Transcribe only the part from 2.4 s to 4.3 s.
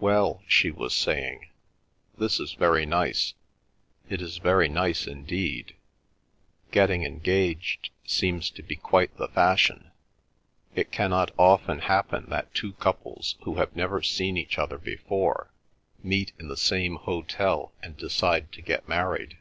is very nice. It